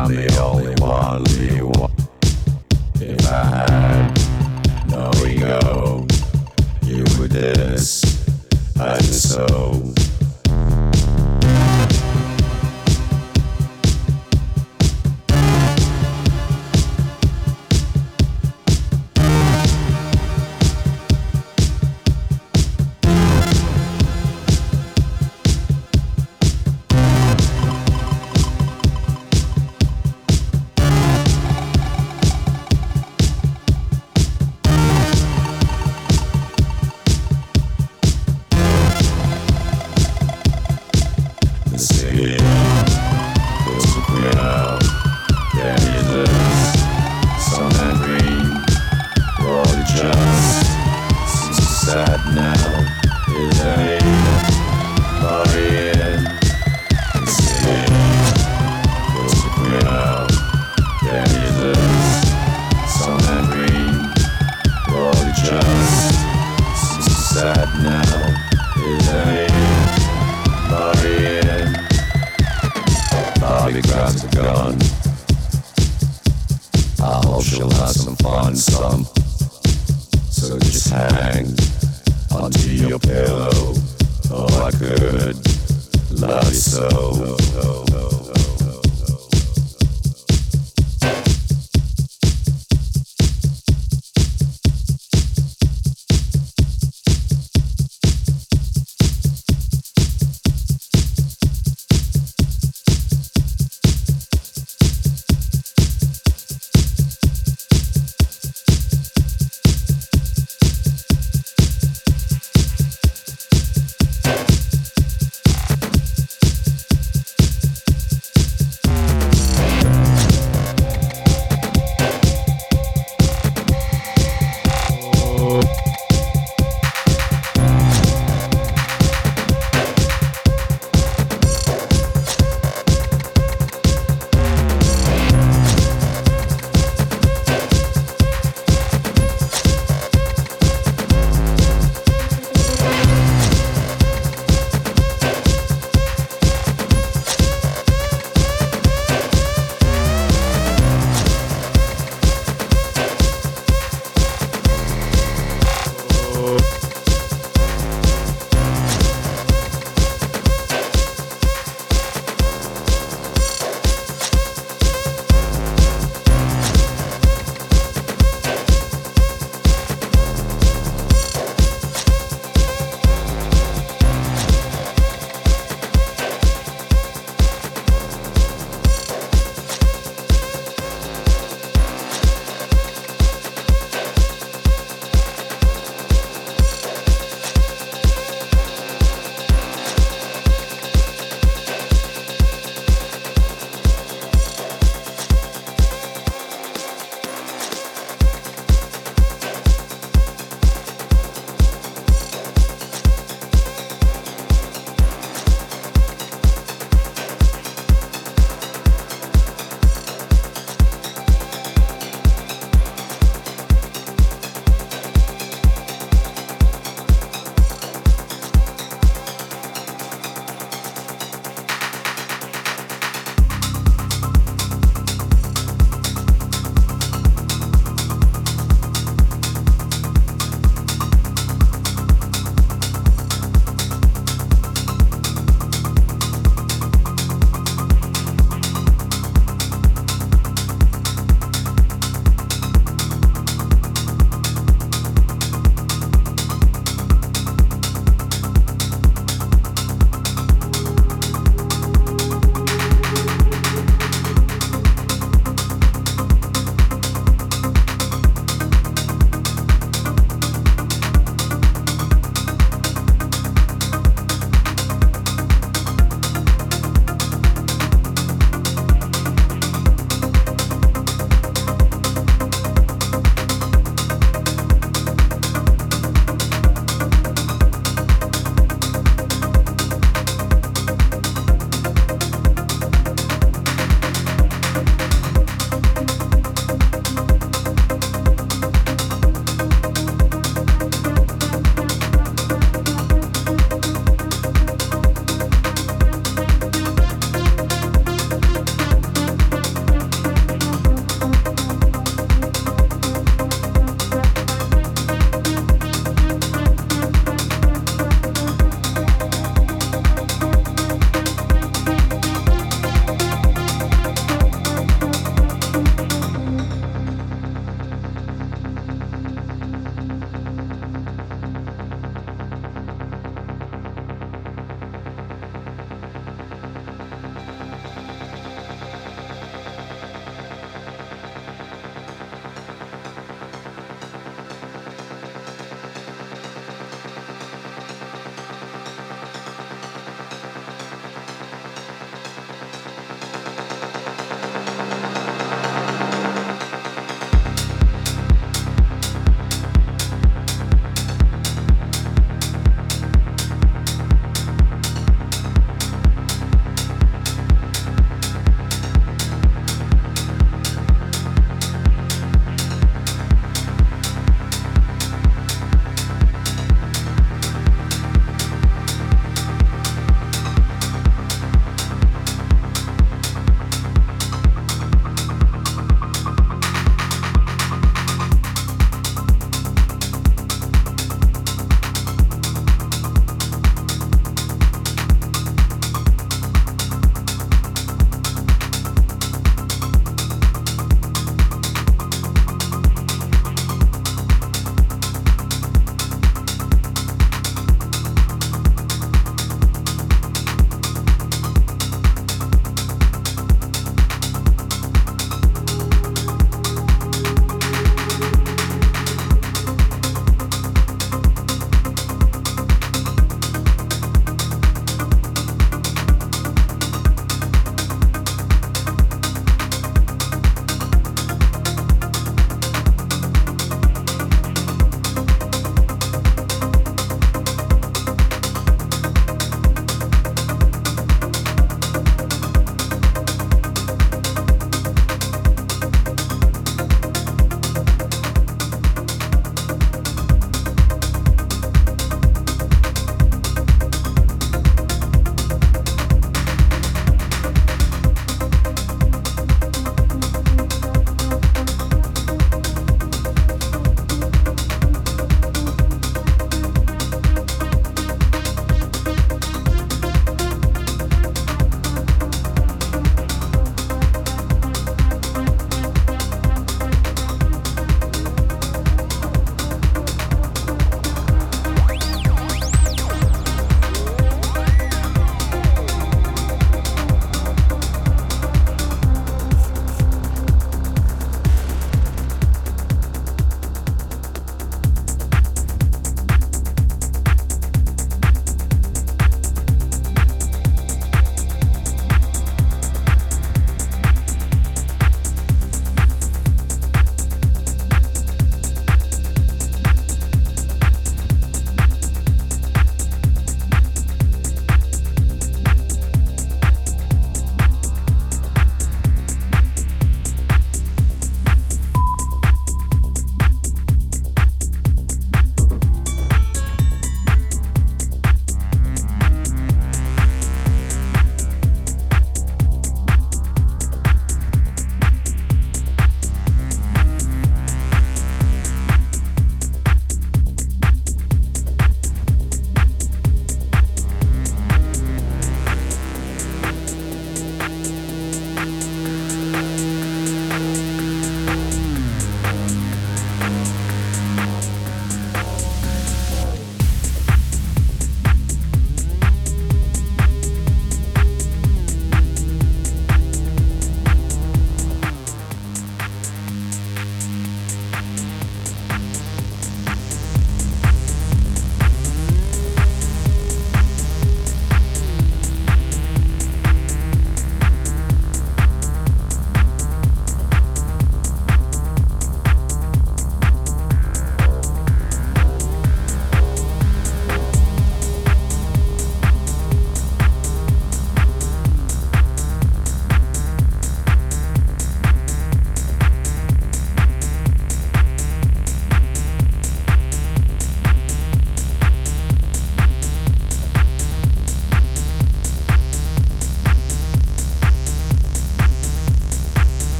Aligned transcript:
I'm 0.00 0.16
the 0.16 0.40
only 0.40 0.74
one. 0.80 1.92
If 3.02 3.30
I 3.30 3.44
had 3.44 4.88
no 4.88 5.10
ego, 5.26 6.06
you 6.82 7.04
would 7.18 7.34
so 9.02 9.59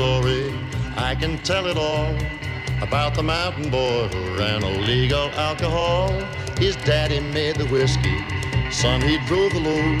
story, 0.00 0.50
I 0.96 1.14
can 1.14 1.36
tell 1.50 1.66
it 1.66 1.76
all 1.76 2.14
about 2.80 3.14
the 3.14 3.22
mountain 3.22 3.68
boy 3.68 4.08
who 4.08 4.38
ran 4.38 4.62
illegal 4.62 5.28
alcohol. 5.48 6.08
His 6.56 6.74
daddy 6.76 7.20
made 7.20 7.56
the 7.56 7.66
whiskey, 7.66 8.16
son 8.70 9.02
he 9.02 9.18
drove 9.26 9.52
the 9.52 9.60
load. 9.60 10.00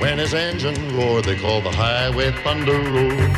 When 0.00 0.16
his 0.16 0.32
engine 0.32 0.80
roared, 0.96 1.24
they 1.24 1.36
called 1.36 1.64
the 1.64 1.76
highway 1.84 2.30
Thunder 2.42 2.80
Road. 2.96 3.37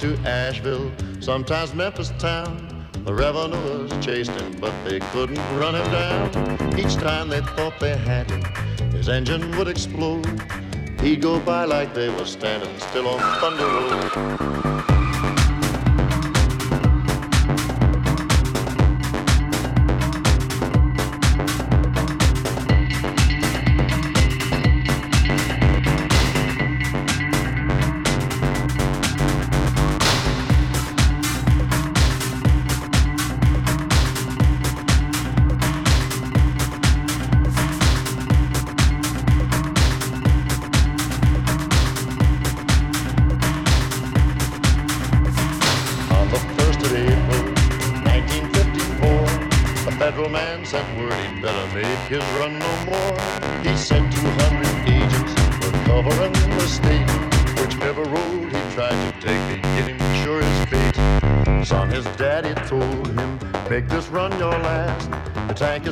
To 0.00 0.16
Asheville, 0.26 0.90
sometimes 1.20 1.74
Memphis 1.74 2.10
town. 2.18 2.86
The 3.04 3.12
revenuers 3.12 3.92
chased 4.04 4.30
him, 4.30 4.56
but 4.58 4.72
they 4.82 4.98
couldn't 5.12 5.36
run 5.58 5.74
him 5.74 5.84
down. 5.92 6.78
Each 6.78 6.94
time 6.94 7.28
they 7.28 7.42
thought 7.42 7.78
they 7.78 7.96
had 7.96 8.30
him, 8.30 8.42
his 8.92 9.10
engine 9.10 9.54
would 9.58 9.68
explode. 9.68 10.26
He'd 11.00 11.20
go 11.20 11.38
by 11.40 11.66
like 11.66 11.92
they 11.92 12.08
were 12.08 12.24
standing 12.24 12.78
still 12.78 13.08
on 13.08 13.20
Thunder 13.40 13.66
Road. 13.66 14.69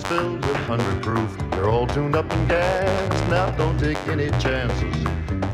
Filled 0.01 0.45
with 0.45 0.69
100 0.69 1.03
proof. 1.03 1.37
They're 1.51 1.69
all 1.69 1.87
tuned 1.87 2.15
up 2.15 2.31
and 2.31 2.49
gas. 2.49 3.31
Now 3.31 3.51
don't 3.51 3.79
take 3.79 3.99
any 4.09 4.31
chances. 4.41 4.97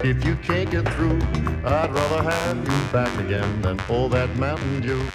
If 0.03 0.25
you 0.25 0.37
can't 0.37 0.71
get 0.71 0.89
through, 0.95 1.21
I'd 1.65 1.93
rather 1.93 2.23
have 2.23 2.59
you 2.59 2.93
back 2.93 3.19
again 3.21 3.63
than 3.63 3.81
all 3.89 4.09
that 4.11 4.35
Mountain 4.37 4.81
Dew. 4.81 5.14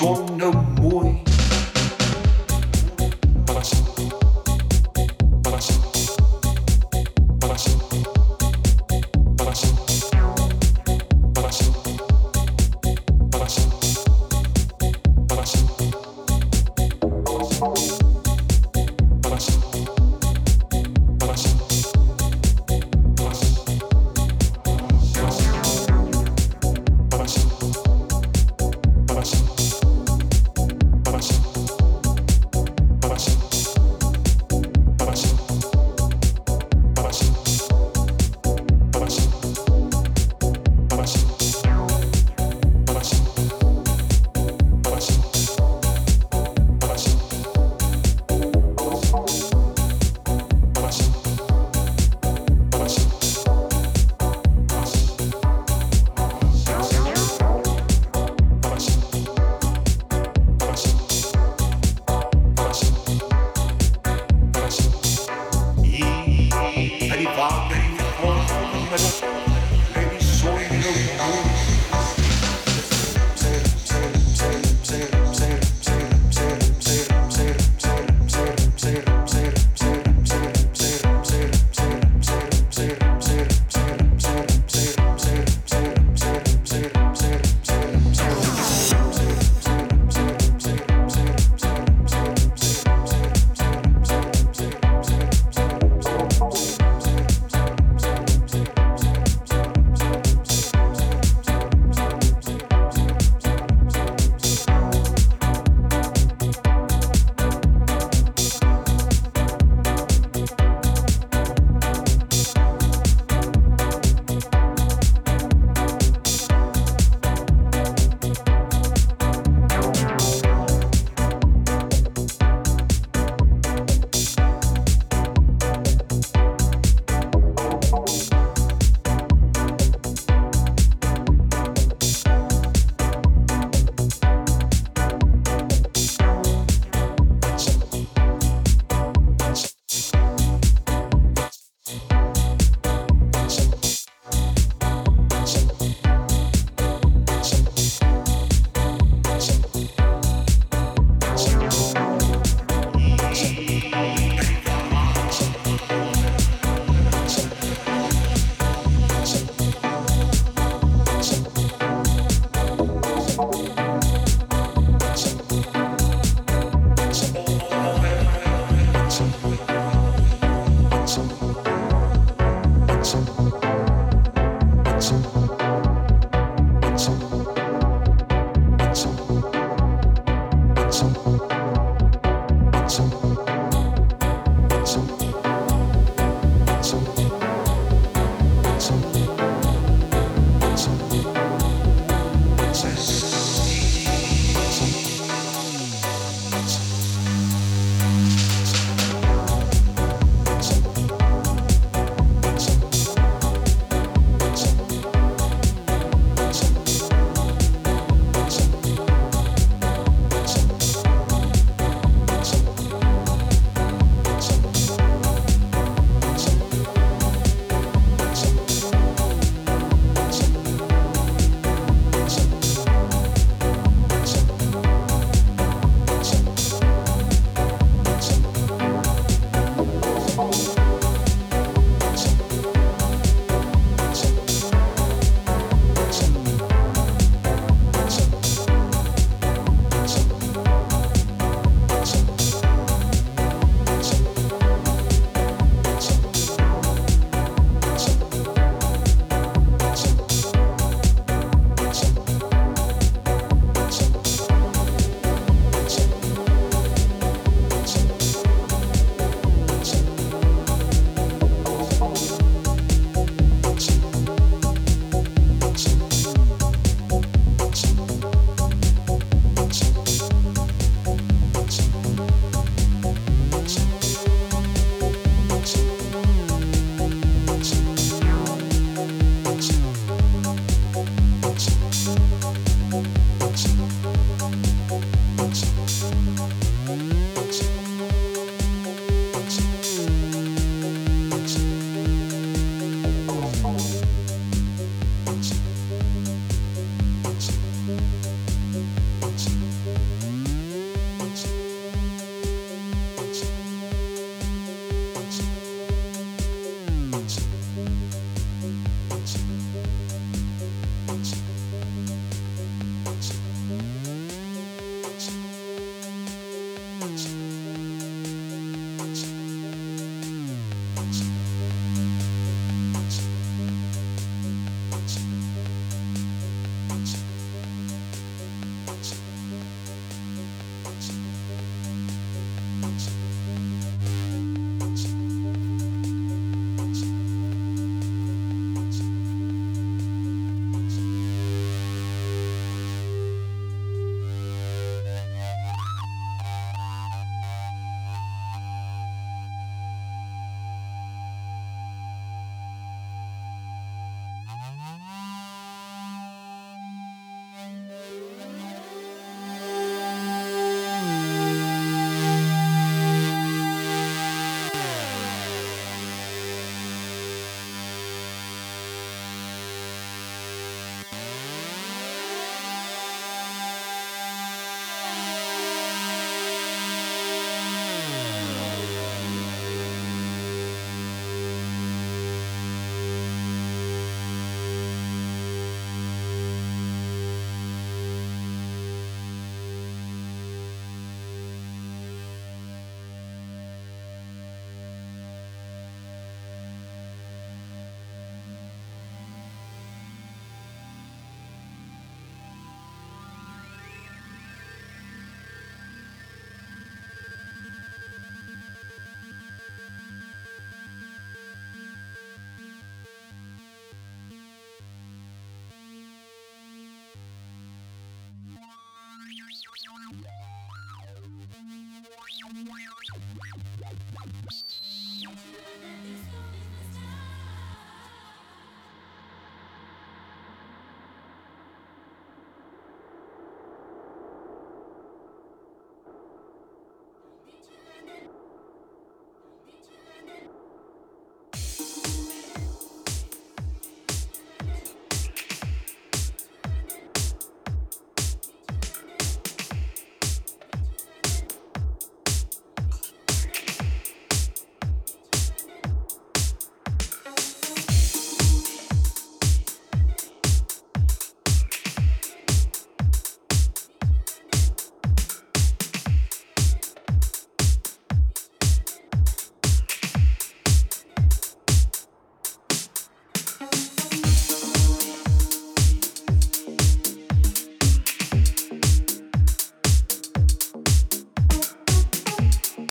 One. 0.00 0.37